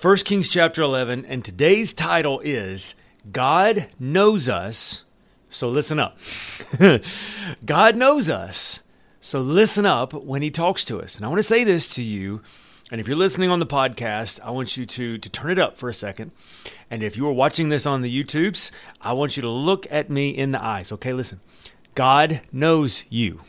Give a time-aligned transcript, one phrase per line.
[0.00, 2.94] 1 Kings chapter 11, and today's title is
[3.32, 5.02] God Knows Us,
[5.48, 6.16] so listen up.
[7.66, 8.84] God knows us,
[9.20, 11.16] so listen up when He talks to us.
[11.16, 12.42] And I want to say this to you,
[12.92, 15.76] and if you're listening on the podcast, I want you to, to turn it up
[15.76, 16.30] for a second.
[16.88, 18.70] And if you are watching this on the YouTubes,
[19.00, 20.92] I want you to look at me in the eyes.
[20.92, 21.40] Okay, listen.
[21.96, 23.40] God knows you.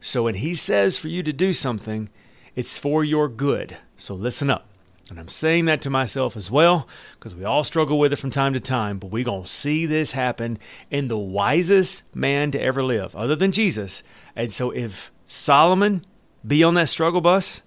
[0.00, 2.10] So when He says for you to do something,
[2.54, 3.76] it's for your good.
[3.96, 4.69] So listen up.
[5.10, 8.30] And I'm saying that to myself as well because we all struggle with it from
[8.30, 10.58] time to time, but we're going to see this happen
[10.90, 14.02] in the wisest man to ever live, other than Jesus.
[14.36, 16.04] And so if Solomon
[16.46, 17.62] be on that struggle bus,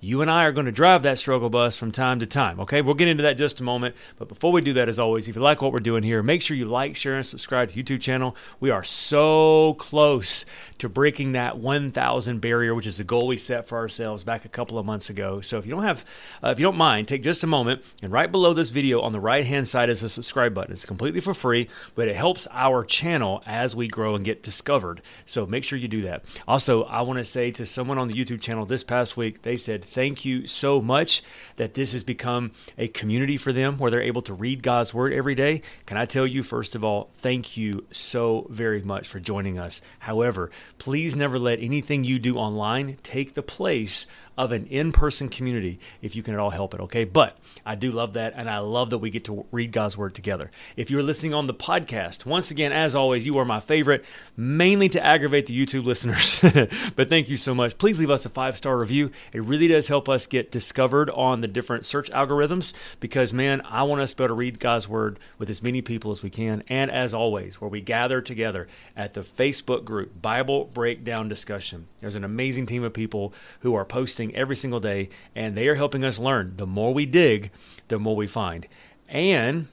[0.00, 2.60] you and I are going to drive that struggle bus from time to time.
[2.60, 3.96] Okay, we'll get into that just a moment.
[4.18, 6.42] But before we do that, as always, if you like what we're doing here, make
[6.42, 8.36] sure you like, share, and subscribe to YouTube channel.
[8.60, 10.44] We are so close
[10.78, 14.50] to breaking that 1,000 barrier, which is the goal we set for ourselves back a
[14.50, 15.40] couple of months ago.
[15.40, 16.04] So if you don't have,
[16.42, 19.12] uh, if you don't mind, take just a moment and right below this video on
[19.12, 20.72] the right hand side is a subscribe button.
[20.72, 25.00] It's completely for free, but it helps our channel as we grow and get discovered.
[25.24, 26.24] So make sure you do that.
[26.46, 29.56] Also, I want to say to someone on the YouTube channel this past week, they
[29.56, 31.22] said thank you so much
[31.56, 35.10] that this has become a community for them where they're able to read God's word
[35.10, 35.62] every day.
[35.86, 39.80] Can I tell you, first of all, thank you so very much for joining us.
[40.00, 45.28] However, please never let anything you do online take the place of an in person
[45.28, 47.04] community if you can at all help it, okay?
[47.04, 50.14] But I do love that, and I love that we get to read God's Word
[50.14, 50.50] together.
[50.76, 54.04] If you're listening on the podcast, once again, as always, you are my favorite,
[54.36, 56.40] mainly to aggravate the YouTube listeners.
[56.96, 57.78] but thank you so much.
[57.78, 59.10] Please leave us a five star review.
[59.32, 63.82] It really does help us get discovered on the different search algorithms because, man, I
[63.84, 66.30] want us to be able to read God's Word with as many people as we
[66.30, 66.62] can.
[66.68, 71.88] And as always, where we gather together at the Facebook group, Bible Breakdown Discussion.
[72.00, 75.74] There's an amazing team of people who are posting every single day, and they are
[75.74, 76.54] helping us learn.
[76.56, 77.50] The more we dig,
[77.88, 78.66] the more we find.
[79.08, 79.68] And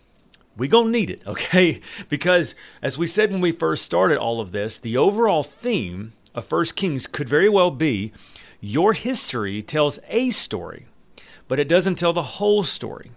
[0.55, 1.81] we gonna need it, okay?
[2.09, 6.45] Because as we said when we first started all of this, the overall theme of
[6.45, 8.11] First Kings could very well be
[8.65, 10.85] your history tells a story,
[11.49, 13.11] but it doesn't tell the whole story.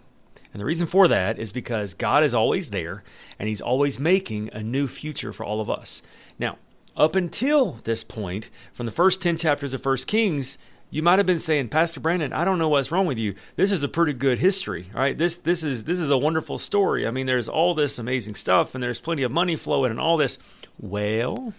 [0.52, 3.04] And the reason for that is because God is always there
[3.38, 6.02] and He's always making a new future for all of us.
[6.38, 6.58] Now,
[6.96, 10.58] up until this point, from the first 10 chapters of First Kings,
[10.90, 13.34] you might have been saying, Pastor Brandon, I don't know what's wrong with you.
[13.56, 15.16] This is a pretty good history, right?
[15.16, 17.06] This this is this is a wonderful story.
[17.06, 20.16] I mean, there's all this amazing stuff and there's plenty of money flowing and all
[20.16, 20.38] this.
[20.78, 21.52] Well,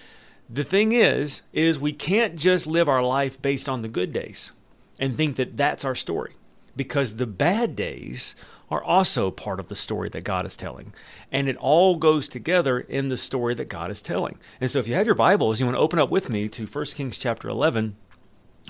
[0.50, 4.52] the thing is is we can't just live our life based on the good days
[4.98, 6.34] and think that that's our story
[6.76, 8.34] because the bad days
[8.70, 10.94] are also part of the story that God is telling.
[11.30, 14.38] And it all goes together in the story that God is telling.
[14.62, 16.64] And so if you have your Bibles, you want to open up with me to
[16.64, 17.96] 1 Kings chapter 11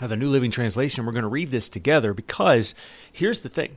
[0.00, 1.04] of the New Living Translation.
[1.04, 2.74] We're going to read this together because
[3.12, 3.76] here's the thing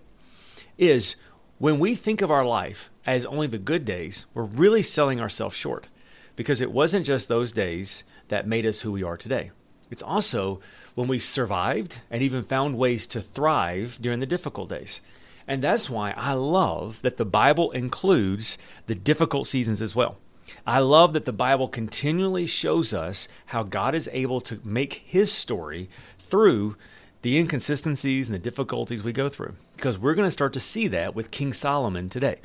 [0.77, 1.15] is
[1.57, 5.55] when we think of our life as only the good days, we're really selling ourselves
[5.55, 5.87] short
[6.35, 9.51] because it wasn't just those days that made us who we are today.
[9.91, 10.59] It's also
[10.95, 15.01] when we survived and even found ways to thrive during the difficult days.
[15.47, 20.17] And that's why I love that the Bible includes the difficult seasons as well.
[20.65, 25.31] I love that the Bible continually shows us how God is able to make his
[25.31, 25.89] story
[26.19, 26.75] through
[27.21, 29.55] the inconsistencies and the difficulties we go through.
[29.75, 32.39] Because we're going to start to see that with King Solomon today.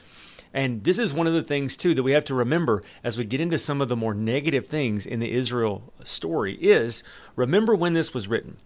[0.52, 3.24] And this is one of the things too that we have to remember as we
[3.24, 7.04] get into some of the more negative things in the Israel story is
[7.36, 8.56] remember when this was written.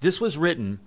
[0.00, 0.80] This was written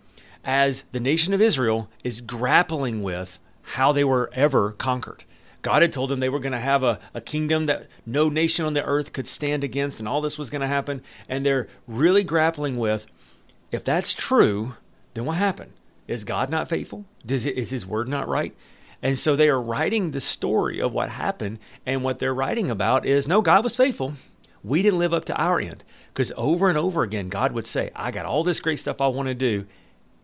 [0.43, 5.23] as the nation of Israel is grappling with how they were ever conquered.
[5.61, 8.65] God had told them they were going to have a, a kingdom that no nation
[8.65, 11.01] on the earth could stand against, and all this was going to happen.
[11.29, 13.05] And they're really grappling with
[13.71, 14.75] if that's true,
[15.13, 15.71] then what happened?
[16.07, 17.05] Is God not faithful?
[17.25, 18.53] Does, is his word not right?
[19.01, 21.59] And so they are writing the story of what happened.
[21.85, 24.13] And what they're writing about is no, God was faithful.
[24.63, 25.83] We didn't live up to our end.
[26.13, 29.07] Because over and over again, God would say, I got all this great stuff I
[29.07, 29.65] want to do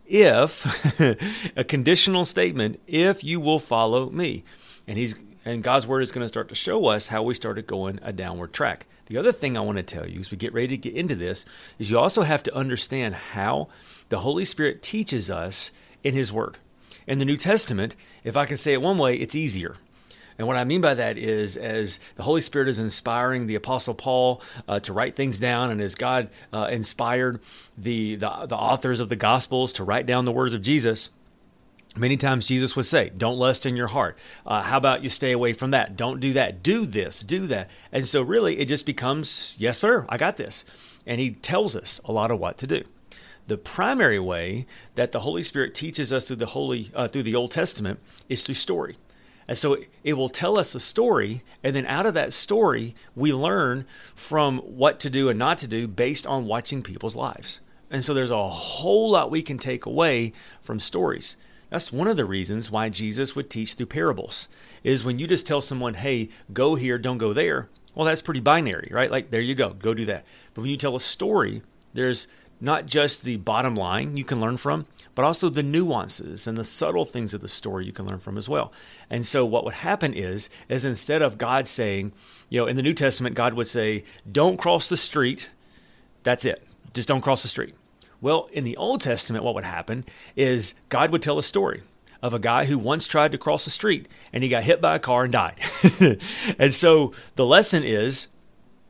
[0.05, 0.99] if
[1.57, 4.43] a conditional statement if you will follow me
[4.87, 5.15] and he's
[5.47, 8.13] and god's word is going to start to show us how we started going a
[8.13, 10.77] downward track the other thing i want to tell you as we get ready to
[10.77, 11.45] get into this
[11.79, 13.67] is you also have to understand how
[14.09, 15.71] the holy spirit teaches us
[16.03, 16.57] in his word
[17.07, 19.75] In the New Testament, if I can say it one way, it's easier.
[20.37, 23.95] And what I mean by that is, as the Holy Spirit is inspiring the Apostle
[23.95, 27.39] Paul uh, to write things down, and as God uh, inspired
[27.77, 31.09] the, the the authors of the Gospels to write down the words of Jesus,
[31.97, 34.17] Many times Jesus would say, Don't lust in your heart.
[34.45, 35.95] Uh, how about you stay away from that?
[35.95, 36.61] Don't do that.
[36.63, 37.69] Do this, do that.
[37.91, 40.65] And so, really, it just becomes, Yes, sir, I got this.
[41.05, 42.83] And he tells us a lot of what to do.
[43.47, 44.65] The primary way
[44.95, 48.43] that the Holy Spirit teaches us through the Holy uh, through the Old Testament is
[48.43, 48.97] through story.
[49.47, 53.31] And so it will tell us a story, and then out of that story, we
[53.31, 57.61] learn from what to do and not to do based on watching people's lives.
[57.89, 61.37] And so there's a whole lot we can take away from stories.
[61.69, 64.47] That's one of the reasons why Jesus would teach through parables.
[64.83, 68.39] Is when you just tell someone, "Hey, go here, don't go there." Well, that's pretty
[68.39, 69.11] binary, right?
[69.11, 70.25] Like there you go, go do that.
[70.53, 72.27] But when you tell a story, there's
[72.61, 76.65] not just the bottom line you can learn from, but also the nuances and the
[76.65, 78.71] subtle things of the story you can learn from as well.
[79.09, 82.13] And so what would happen is is instead of God saying,
[82.49, 85.49] you know, in the New Testament God would say, "Don't cross the street."
[86.23, 86.65] That's it.
[86.93, 87.75] Just don't cross the street.
[88.21, 90.05] Well, in the Old Testament, what would happen
[90.35, 91.83] is God would tell a story
[92.21, 94.95] of a guy who once tried to cross the street and he got hit by
[94.95, 95.59] a car and died.
[96.59, 98.29] and so the lesson is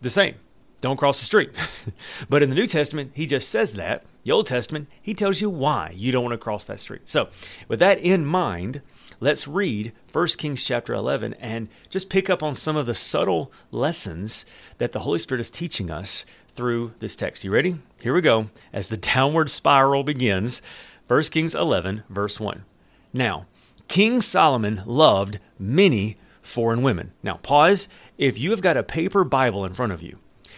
[0.01, 0.35] the same
[0.79, 1.51] don't cross the street.
[2.29, 4.03] but in the New Testament, he just says that.
[4.24, 7.01] The Old Testament, he tells you why you don't want to cross that street.
[7.06, 7.29] So,
[7.68, 8.81] with that in mind,
[9.19, 13.51] let's read 1 Kings chapter 11 and just pick up on some of the subtle
[13.71, 14.45] lessons
[14.77, 16.25] that the Holy Spirit is teaching us
[16.57, 17.44] through this text.
[17.45, 17.77] You ready?
[18.01, 18.48] Here we go.
[18.74, 20.62] As the downward spiral begins,
[21.07, 22.65] 1 Kings 11, verse 1.
[23.13, 23.45] Now,
[23.88, 27.13] King Solomon loved many foreign women.
[27.24, 27.88] Now, pause.
[28.18, 30.18] If you have got a paper Bible in front of you,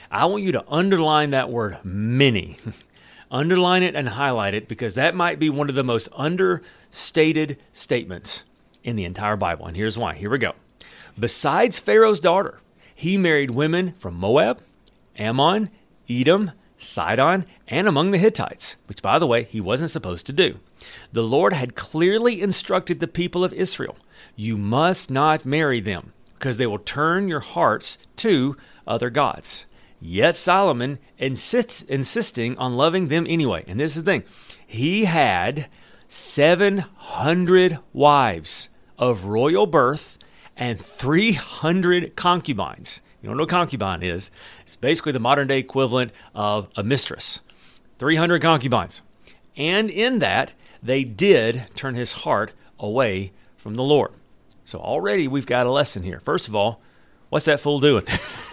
[0.10, 2.57] I want you to underline that word many.
[3.31, 8.44] underline it and highlight it because that might be one of the most understated statements
[8.84, 9.68] in the entire Bible.
[9.68, 10.16] And here's why.
[10.16, 10.54] Here we go.
[11.19, 12.60] Besides Pharaoh's daughter,
[12.95, 14.62] he married women from Moab,
[15.18, 15.69] Ammon,
[16.09, 20.59] Edom, Sidon, and among the Hittites, which, by the way, he wasn't supposed to do.
[21.11, 23.97] The Lord had clearly instructed the people of Israel
[24.35, 28.56] you must not marry them, because they will turn your hearts to
[28.88, 29.65] other gods.
[30.00, 33.65] Yet Solomon insists, insisting on loving them anyway.
[33.67, 34.23] And this is the thing
[34.65, 35.67] he had
[36.07, 40.17] 700 wives of royal birth
[40.56, 43.01] and 300 concubines.
[43.21, 44.31] You don't know what a concubine is.
[44.62, 47.42] It's basically the modern day equivalent of a mistress.
[47.98, 49.01] 300 concubines.
[49.57, 54.13] And in that, they did turn his heart away from the Lord.
[54.63, 56.21] So already we've got a lesson here.
[56.21, 56.81] First of all,
[57.30, 58.06] what's that fool doing?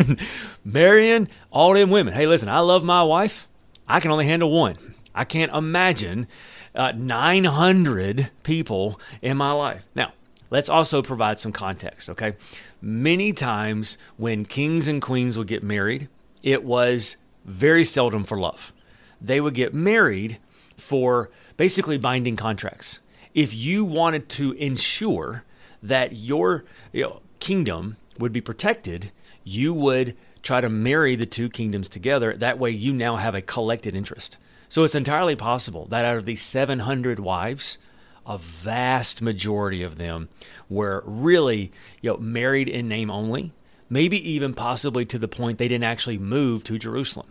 [0.65, 2.15] Marrying all them women.
[2.15, 3.49] Hey, listen, I love my wife.
[3.87, 4.77] I can only handle one.
[5.15, 6.27] I can't imagine
[6.75, 9.87] uh, 900 people in my life.
[9.95, 10.13] Now,
[10.51, 12.35] let's also provide some context, okay?
[12.81, 16.09] Many times when kings and queens would get married,
[16.43, 18.73] it was very seldom for love.
[19.21, 20.39] They would get married
[20.77, 23.01] for basically binding contracts.
[23.35, 25.45] If you wanted to ensure
[25.83, 29.13] that your you know, kingdom would be protected,
[29.45, 32.35] you would try to marry the two kingdoms together.
[32.35, 34.39] That way, you now have a collected interest.
[34.69, 37.79] So it's entirely possible that out of these 700 wives,
[38.27, 40.29] a vast majority of them
[40.69, 43.53] were really you know, married in name only,
[43.89, 47.29] maybe even possibly to the point they didn't actually move to Jerusalem.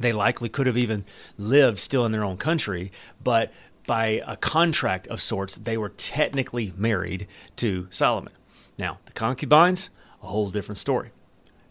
[0.00, 1.04] They likely could have even
[1.36, 2.90] lived still in their own country,
[3.22, 3.52] but
[3.86, 8.32] by a contract of sorts, they were technically married to Solomon.
[8.78, 9.90] Now, the concubines,
[10.22, 11.10] a whole different story.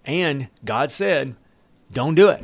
[0.05, 1.35] And God said,
[1.91, 2.43] don't do it.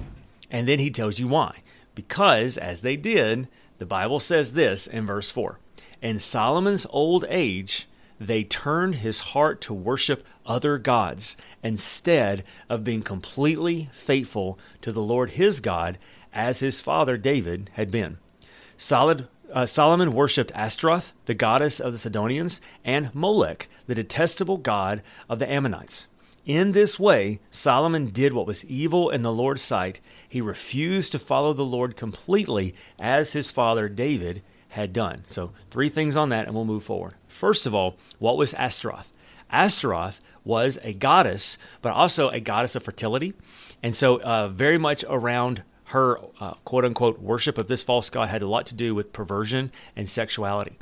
[0.49, 1.57] And then he tells you why.
[1.95, 5.59] Because as they did, the Bible says this in verse 4
[6.01, 7.87] In Solomon's old age,
[8.19, 15.01] they turned his heart to worship other gods instead of being completely faithful to the
[15.01, 15.97] Lord his God
[16.31, 18.17] as his father David had been.
[18.77, 25.01] Solid, uh, Solomon worshipped Ashtaroth, the goddess of the Sidonians, and Molech, the detestable god
[25.27, 26.07] of the Ammonites.
[26.45, 29.99] In this way, Solomon did what was evil in the Lord's sight.
[30.29, 34.43] He refused to follow the Lord completely as his father David
[34.77, 35.23] had done.
[35.27, 37.15] So, three things on that, and we'll move forward.
[37.27, 39.11] First of all, what was Ashtaroth?
[39.49, 43.33] Ashtaroth was a goddess, but also a goddess of fertility.
[43.81, 48.29] And so, uh, very much around her uh, quote unquote worship of this false god
[48.29, 50.77] had a lot to do with perversion and sexuality.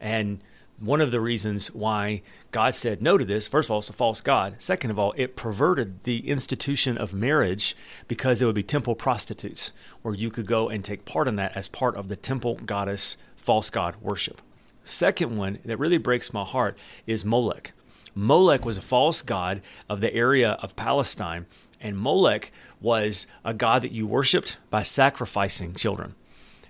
[0.00, 0.40] And
[0.78, 3.92] one of the reasons why God said no to this, first of all, it's a
[3.92, 4.56] false God.
[4.58, 7.76] Second of all, it perverted the institution of marriage
[8.08, 9.72] because it would be temple prostitutes,
[10.02, 13.16] where you could go and take part in that as part of the temple goddess
[13.44, 14.40] false god worship.
[14.82, 17.72] Second one that really breaks my heart is Molech.
[18.14, 21.46] Molech was a false god of the area of Palestine,
[21.80, 26.14] and Molech was a god that you worshiped by sacrificing children.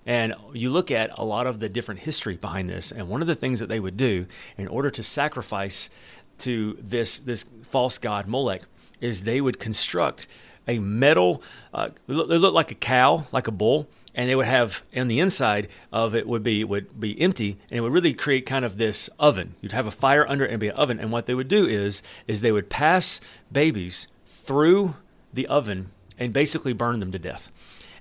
[0.04, 3.26] And you look at a lot of the different history behind this, and one of
[3.26, 4.26] the things that they would do
[4.56, 5.90] in order to sacrifice
[6.38, 8.62] to this this false god Molech
[9.00, 10.26] is they would construct
[10.66, 11.42] a metal.
[11.72, 15.20] Uh, it looked like a cow, like a bull, and they would have on the
[15.20, 18.76] inside of it would be would be empty, and it would really create kind of
[18.76, 19.54] this oven.
[19.60, 21.66] You'd have a fire under it and be an oven, and what they would do
[21.66, 24.94] is is they would pass babies through
[25.32, 27.50] the oven and basically burn them to death.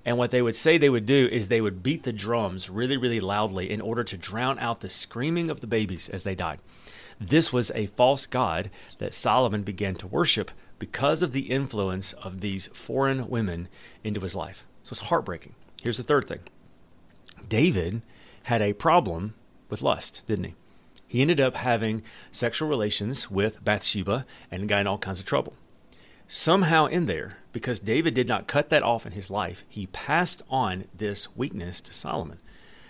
[0.05, 2.98] And what they would say they would do is they would beat the drums really,
[2.98, 6.60] really loudly in order to drown out the screaming of the babies as they died.
[7.20, 12.41] This was a false god that Solomon began to worship because of the influence of
[12.41, 13.70] these foreign women
[14.03, 14.65] into his life.
[14.84, 15.55] So it's heartbreaking.
[15.84, 16.40] Here's the third thing
[17.48, 18.02] David
[18.44, 19.34] had a problem
[19.70, 20.56] with lust, didn't he?
[21.06, 25.54] He ended up having sexual relations with Bathsheba and got in all kinds of trouble.
[26.25, 30.42] Somehow, in there, because David did not cut that off in his life, he passed
[30.50, 32.40] on this weakness to Solomon.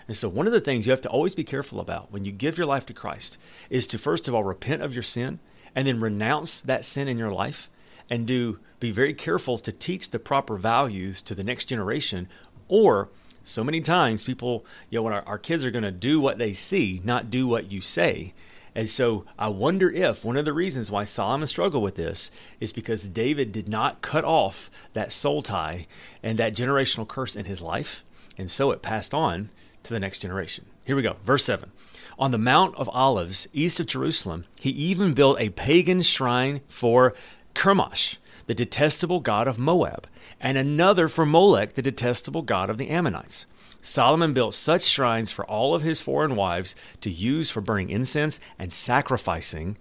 [0.06, 2.30] And so, one of the things you have to always be careful about when you
[2.30, 3.38] give your life to Christ
[3.70, 5.40] is to first of all repent of your sin
[5.74, 7.68] and then renounce that sin in your life
[8.08, 12.28] and do be very careful to teach the proper values to the next generation
[12.68, 13.08] or
[13.42, 16.38] so many times people you know when our, our kids are going to do what
[16.38, 18.32] they see not do what you say
[18.74, 22.30] and so i wonder if one of the reasons why solomon struggled with this
[22.60, 25.86] is because david did not cut off that soul tie
[26.22, 28.02] and that generational curse in his life
[28.38, 29.50] and so it passed on
[29.84, 30.66] to the next generation.
[30.84, 31.16] Here we go.
[31.22, 31.70] Verse 7.
[32.18, 37.14] On the Mount of Olives, east of Jerusalem, he even built a pagan shrine for
[37.54, 40.06] Chemosh, the detestable god of Moab,
[40.40, 43.46] and another for Molech, the detestable god of the Ammonites.
[43.80, 48.40] Solomon built such shrines for all of his foreign wives to use for burning incense
[48.58, 49.76] and sacrificing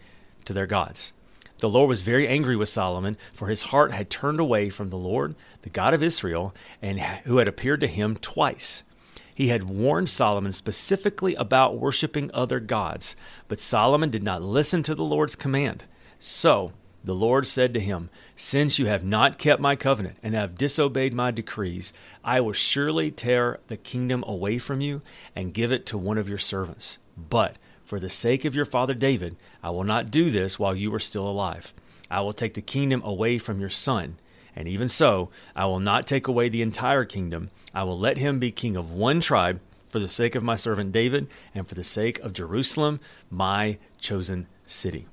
[0.45, 1.13] to their gods.
[1.59, 4.97] The Lord was very angry with Solomon, for his heart had turned away from the
[4.97, 8.83] Lord, the God of Israel, and who had appeared to him twice.
[9.33, 13.15] He had warned Solomon specifically about worshiping other gods,
[13.47, 15.85] but Solomon did not listen to the Lord's command.
[16.19, 20.57] So the Lord said to him, Since you have not kept my covenant and have
[20.57, 21.93] disobeyed my decrees,
[22.23, 25.01] I will surely tear the kingdom away from you
[25.35, 26.99] and give it to one of your servants.
[27.17, 30.93] But for the sake of your father David, I will not do this while you
[30.95, 31.73] are still alive.
[32.09, 34.17] I will take the kingdom away from your son
[34.55, 37.49] and even so, I will not take away the entire kingdom.
[37.73, 40.91] I will let him be king of one tribe for the sake of my servant
[40.91, 45.07] David and for the sake of Jerusalem, my chosen city.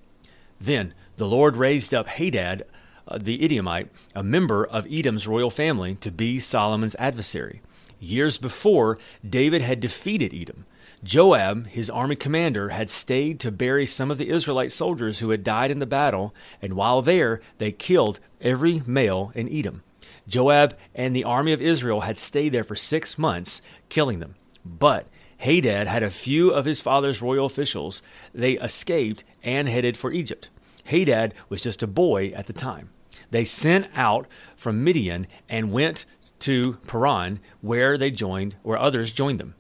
[0.61, 2.62] Then the Lord raised up Hadad
[3.06, 7.60] uh, the Edomite, a member of Edom's royal family, to be Solomon's adversary.
[7.98, 8.98] Years before,
[9.28, 10.64] David had defeated Edom.
[11.04, 15.44] Joab, his army commander, had stayed to bury some of the Israelite soldiers who had
[15.44, 19.82] died in the battle, and while there, they killed every male in Edom.
[20.26, 23.60] Joab and the army of Israel had stayed there for six months,
[23.90, 24.36] killing them.
[24.64, 28.00] But Hadad had a few of his father's royal officials.
[28.32, 30.48] They escaped and headed for Egypt.
[30.90, 32.90] Hadad was just a boy at the time.
[33.30, 36.04] They sent out from Midian and went
[36.40, 39.54] to Paran, where they joined, where others joined them.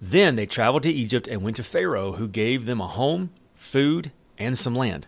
[0.00, 4.12] Then they traveled to Egypt and went to Pharaoh, who gave them a home, food,
[4.36, 5.06] and some land.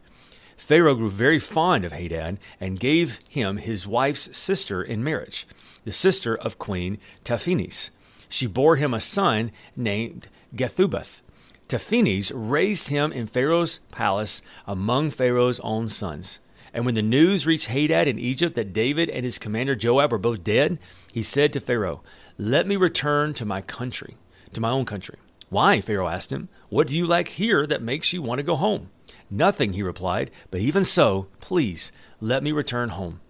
[0.56, 5.46] Pharaoh grew very fond of Hadad and gave him his wife's sister in marriage,
[5.84, 7.90] the sister of Queen Tahpenes.
[8.28, 11.20] She bore him a son named Genubath.
[11.68, 16.40] Tahpenes raised him in Pharaoh's palace among Pharaoh's own sons.
[16.72, 20.18] And when the news reached Hadad in Egypt that David and his commander Joab were
[20.18, 20.78] both dead,
[21.12, 22.02] he said to Pharaoh,
[22.38, 24.16] Let me return to my country,
[24.52, 25.16] to my own country.
[25.48, 25.80] Why?
[25.80, 26.48] Pharaoh asked him.
[26.68, 28.90] What do you like here that makes you want to go home?
[29.30, 33.20] Nothing, he replied, but even so, please let me return home.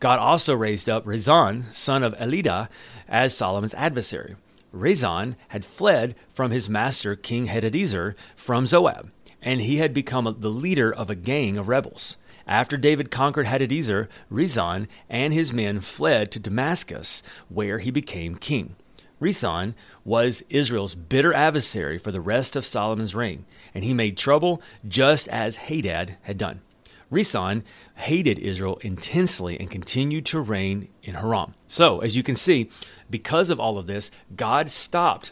[0.00, 2.68] God also raised up Rezon, son of Eliada,
[3.08, 4.36] as Solomon's adversary.
[4.74, 9.08] Rezon had fled from his master, King Hadadezer, from Zobah,
[9.40, 12.16] and he had become the leader of a gang of rebels.
[12.46, 18.76] After David conquered Hadadezer, Rezon and his men fled to Damascus, where he became king.
[19.20, 24.60] Rezon was Israel's bitter adversary for the rest of Solomon's reign, and he made trouble
[24.86, 26.60] just as Hadad had done.
[27.10, 27.62] Rezon
[27.94, 31.54] hated Israel intensely and continued to reign in Aram.
[31.68, 32.70] So, as you can see,
[33.14, 35.30] because of all of this, God stopped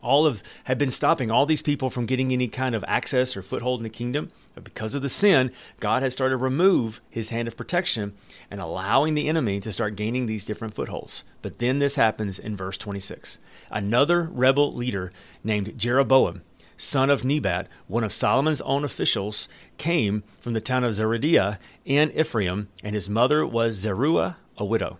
[0.00, 3.42] all of had been stopping all these people from getting any kind of access or
[3.42, 4.30] foothold in the kingdom.
[4.54, 8.14] But because of the sin, God has started to remove his hand of protection
[8.50, 11.24] and allowing the enemy to start gaining these different footholds.
[11.42, 13.38] But then this happens in verse 26.
[13.70, 15.12] Another rebel leader
[15.44, 16.40] named Jeroboam
[16.78, 22.10] son of Nebat, one of Solomon's own officials, came from the town of Zerediah in
[22.12, 24.98] Ephraim, and his mother was Zeruiah, a widow.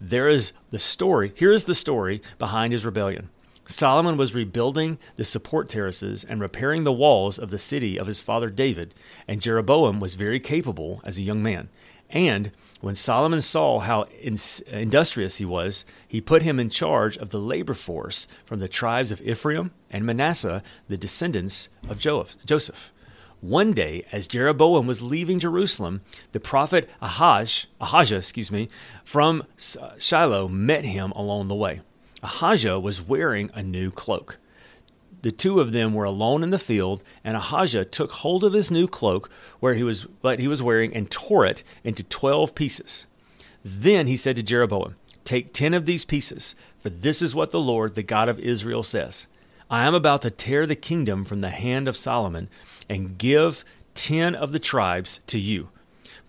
[0.00, 1.32] There is the story.
[1.36, 3.28] Here is the story behind his rebellion.
[3.66, 8.20] Solomon was rebuilding the support terraces and repairing the walls of the city of his
[8.20, 8.94] father David,
[9.28, 11.68] and Jeroboam was very capable as a young man.
[12.08, 17.38] And when Solomon saw how industrious he was, he put him in charge of the
[17.38, 22.90] labor force from the tribes of Ephraim and Manasseh, the descendants of Joseph.
[23.40, 28.68] One day, as Jeroboam was leaving Jerusalem, the prophet Ahaj, Ahijah, excuse me,
[29.02, 29.44] from
[29.80, 31.80] uh, Shiloh met him along the way.
[32.22, 34.38] Ahijah was wearing a new cloak.
[35.22, 38.70] The two of them were alone in the field, and Ahijah took hold of his
[38.70, 43.06] new cloak where he was what he was wearing and tore it into twelve pieces.
[43.64, 47.60] Then he said to Jeroboam, Take ten of these pieces, for this is what the
[47.60, 49.26] Lord, the God of Israel, says.
[49.70, 52.48] I am about to tear the kingdom from the hand of Solomon
[52.88, 55.68] and give ten of the tribes to you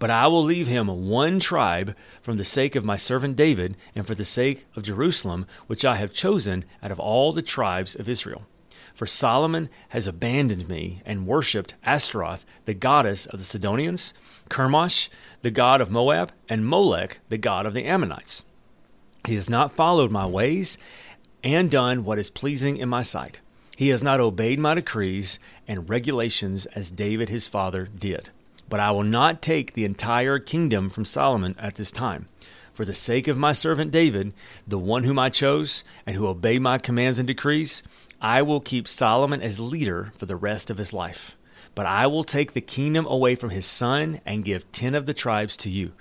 [0.02, 4.08] but I will leave him one tribe from the sake of my servant David and
[4.08, 8.10] for the sake of Jerusalem, which I have chosen out of all the tribes of
[8.10, 8.48] Israel.
[8.96, 14.16] For Solomon has abandoned me and worshipped Ashtaroth, the goddess of the Sidonians,
[14.50, 15.10] Chemosh,
[15.44, 18.44] the god of Moab, and Molech, the god of the Ammonites.
[19.28, 20.80] He has not followed my ways
[21.44, 23.42] and done what is pleasing in my sight.
[23.76, 28.30] He has not obeyed my decrees and regulations as David his father did.
[28.70, 32.28] But I will not take the entire kingdom from Solomon at this time.
[32.74, 34.34] For the sake of my servant David,
[34.68, 37.84] the one whom I chose, and who obeyed my commands and decrees,
[38.22, 41.36] I will keep Solomon as leader for the rest of his life.
[41.74, 45.14] But I will take the kingdom away from his son and give ten of the
[45.14, 45.92] tribes to you.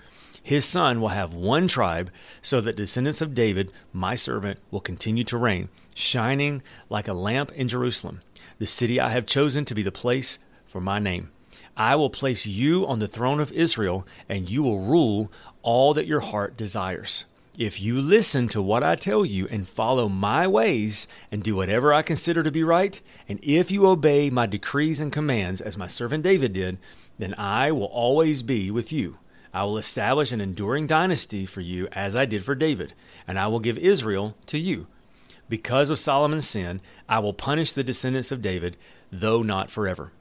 [0.43, 5.25] His son will have one tribe, so that descendants of David, my servant, will continue
[5.25, 8.21] to reign, shining like a lamp in Jerusalem,
[8.59, 11.31] the city I have chosen to be the place for my name.
[11.77, 15.31] I will place you on the throne of Israel, and you will rule
[15.63, 17.27] all that your heart desires.
[17.59, 21.93] If you listen to what I tell you and follow my ways and do whatever
[21.93, 25.87] I consider to be right, and if you obey my decrees and commands as my
[25.87, 26.79] servant David did,
[27.19, 29.19] then I will always be with you.
[29.53, 32.95] I will establish an enduring dynasty for you as I did for David,
[33.27, 34.87] and I will give Israel to you.
[35.49, 38.77] Because of Solomon's sin, I will punish the descendants of David,
[39.11, 40.13] though not forever.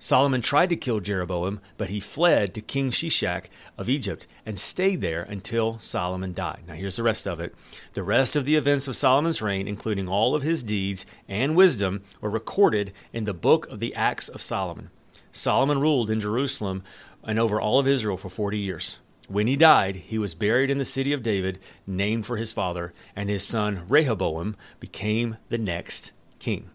[0.00, 3.44] Solomon tried to kill Jeroboam, but he fled to King Shishak
[3.78, 6.64] of Egypt and stayed there until Solomon died.
[6.66, 7.54] Now, here's the rest of it.
[7.94, 12.02] The rest of the events of Solomon's reign, including all of his deeds and wisdom,
[12.20, 14.90] were recorded in the book of the Acts of Solomon.
[15.30, 16.82] Solomon ruled in Jerusalem
[17.24, 19.00] and over all of Israel for 40 years.
[19.28, 22.92] When he died, he was buried in the city of David, named for his father,
[23.14, 26.70] and his son Rehoboam became the next king.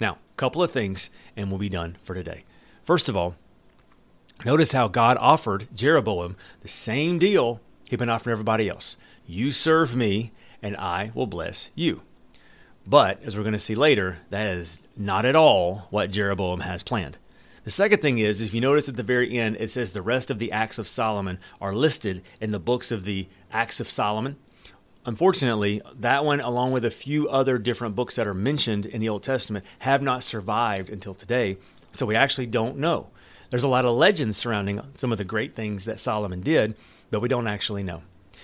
[0.00, 2.44] Now, a couple of things, and we'll be done for today.
[2.82, 3.36] First of all,
[4.44, 8.96] notice how God offered Jeroboam the same deal he'd been offering everybody else.
[9.26, 12.02] You serve me, and I will bless you.
[12.86, 16.82] But, as we're going to see later, that is not at all what Jeroboam has
[16.82, 17.16] planned.
[17.64, 20.30] The second thing is, if you notice at the very end, it says the rest
[20.30, 24.36] of the Acts of Solomon are listed in the books of the Acts of Solomon.
[25.06, 29.08] Unfortunately, that one, along with a few other different books that are mentioned in the
[29.08, 31.56] Old Testament, have not survived until today.
[31.92, 33.06] So we actually don't know.
[33.48, 36.74] There's a lot of legends surrounding some of the great things that Solomon did,
[37.10, 38.02] but we don't actually know.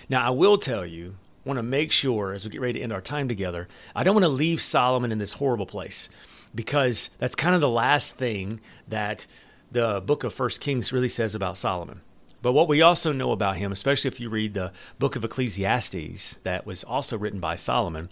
[0.08, 2.82] Now, I will tell you, I want to make sure as we get ready to
[2.82, 6.08] end our time together, I don't want to leave Solomon in this horrible place
[6.54, 9.26] because that's kind of the last thing that
[9.70, 12.00] the book of First Kings really says about Solomon.
[12.42, 16.34] But what we also know about him, especially if you read the book of Ecclesiastes
[16.42, 18.08] that was also written by Solomon,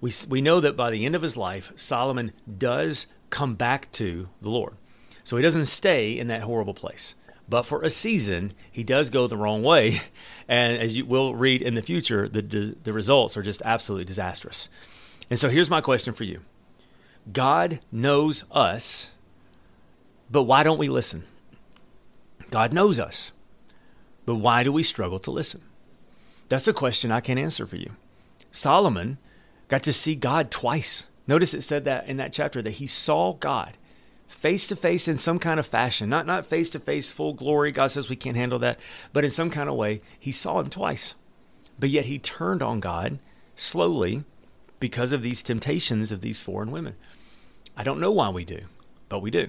[0.00, 4.28] we, we know that by the end of his life, Solomon does come back to
[4.40, 4.74] the Lord.
[5.24, 7.14] So he doesn't stay in that horrible place.
[7.48, 10.00] But for a season, he does go the wrong way.
[10.46, 14.04] And as you will read in the future, the, the, the results are just absolutely
[14.04, 14.68] disastrous.
[15.30, 16.42] And so here's my question for you
[17.32, 19.12] God knows us,
[20.30, 21.24] but why don't we listen?
[22.50, 23.32] God knows us,
[24.26, 25.62] but why do we struggle to listen?
[26.48, 27.92] That's a question I can't answer for you.
[28.50, 29.18] Solomon
[29.68, 31.06] got to see God twice.
[31.26, 33.74] Notice it said that in that chapter that he saw God
[34.28, 37.72] face to face in some kind of fashion, not not face to face full glory.
[37.72, 38.78] God says we can't handle that,
[39.12, 41.14] but in some kind of way, he saw him twice.
[41.78, 43.18] But yet he turned on God
[43.56, 44.24] slowly
[44.84, 46.94] because of these temptations of these foreign women.
[47.74, 48.58] I don't know why we do,
[49.08, 49.48] but we do.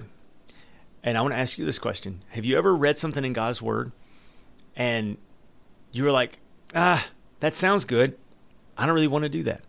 [1.02, 2.22] And I want to ask you this question.
[2.30, 3.92] Have you ever read something in God's word
[4.74, 5.18] and
[5.92, 6.38] you were like,
[6.74, 7.06] "Ah,
[7.40, 8.16] that sounds good.
[8.78, 9.60] I don't really want to do that."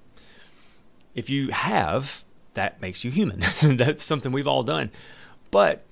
[1.13, 3.41] If you have, that makes you human.
[3.61, 4.89] That's something we've all done.
[5.51, 5.83] But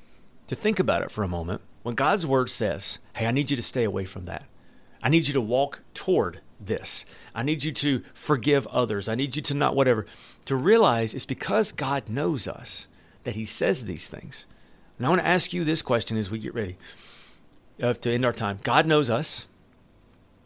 [0.47, 3.57] to think about it for a moment, when God's word says, hey, I need you
[3.57, 4.45] to stay away from that.
[5.05, 7.05] I need you to walk toward this.
[7.35, 9.07] I need you to forgive others.
[9.07, 10.07] I need you to not whatever.
[10.45, 12.87] To realize it's because God knows us
[13.23, 14.47] that He says these things.
[14.97, 16.77] And I want to ask you this question as we get ready
[17.79, 18.57] uh, to end our time.
[18.63, 19.47] God knows us.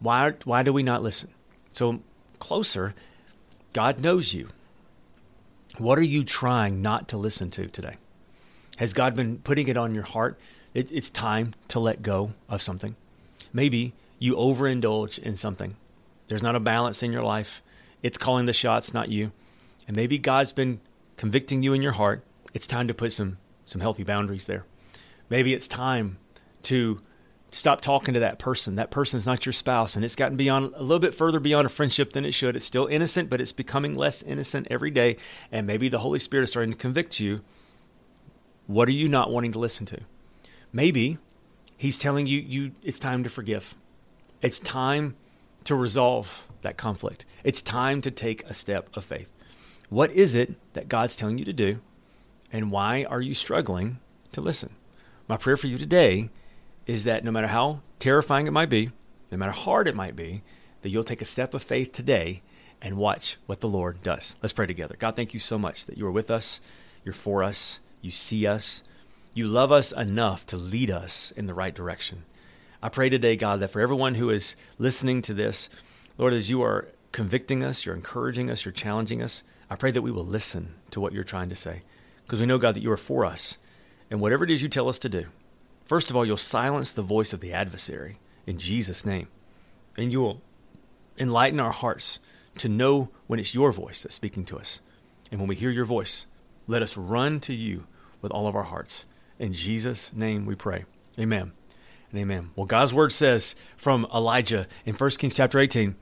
[0.01, 1.29] Why, why do we not listen?
[1.71, 2.01] So,
[2.39, 2.93] closer,
[3.71, 4.49] God knows you.
[5.77, 7.95] What are you trying not to listen to today?
[8.75, 10.37] Has God been putting it on your heart?
[10.73, 12.97] It, it's time to let go of something.
[13.53, 15.75] Maybe you overindulge in something.
[16.27, 17.63] There's not a balance in your life.
[18.03, 19.31] It's calling the shots, not you.
[19.87, 20.79] And maybe God's been
[21.17, 22.23] convicting you in your heart.
[22.53, 24.65] It's time to put some some healthy boundaries there.
[25.29, 26.17] Maybe it's time
[26.63, 26.99] to
[27.51, 28.75] stop talking to that person.
[28.75, 31.69] That person's not your spouse, and it's gotten beyond a little bit further beyond a
[31.69, 32.55] friendship than it should.
[32.55, 35.17] It's still innocent, but it's becoming less innocent every day.
[35.51, 37.41] And maybe the Holy Spirit is starting to convict you.
[38.65, 39.99] What are you not wanting to listen to?
[40.73, 41.19] Maybe
[41.77, 43.75] He's telling you, you it's time to forgive.
[44.41, 45.15] It's time
[45.65, 47.25] to resolve that conflict.
[47.43, 49.31] It's time to take a step of faith.
[49.89, 51.79] What is it that God's telling you to do?
[52.51, 53.99] And why are you struggling
[54.31, 54.71] to listen?
[55.27, 56.29] My prayer for you today
[56.85, 58.91] is that no matter how terrifying it might be,
[59.31, 60.41] no matter how hard it might be,
[60.81, 62.41] that you'll take a step of faith today
[62.81, 64.37] and watch what the Lord does.
[64.41, 64.95] Let's pray together.
[64.97, 66.61] God, thank you so much that you are with us,
[67.03, 68.83] you're for us, you see us,
[69.33, 72.23] you love us enough to lead us in the right direction.
[72.81, 75.69] I pray today, God, that for everyone who is listening to this,
[76.17, 80.01] Lord, as you are convicting us, you're encouraging us, you're challenging us, I pray that
[80.01, 81.81] we will listen to what you're trying to say.
[82.23, 83.57] Because we know, God, that you are for us.
[84.09, 85.25] And whatever it is you tell us to do,
[85.85, 89.27] first of all, you'll silence the voice of the adversary in Jesus' name.
[89.97, 90.41] And you will
[91.17, 92.19] enlighten our hearts
[92.59, 94.79] to know when it's your voice that's speaking to us.
[95.31, 96.27] And when we hear your voice,
[96.65, 97.87] let us run to you
[98.21, 99.05] with all of our hearts.
[99.37, 100.85] In Jesus' name we pray.
[101.19, 101.51] Amen
[102.11, 102.51] and amen.
[102.55, 105.95] Well, God's word says from Elijah in 1 Kings chapter 18,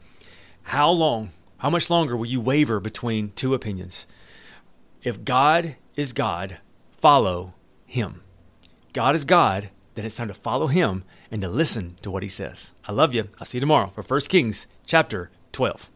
[0.64, 4.06] how long, how much longer will you waver between two opinions?
[5.04, 6.60] If God is God,
[6.92, 7.54] follow
[7.86, 8.22] him.
[8.94, 12.30] God is God, then it's time to follow him and to listen to what he
[12.30, 12.74] says.
[12.86, 13.30] I love you.
[13.40, 15.90] I'll see you tomorrow for 1 Kings chapter 12.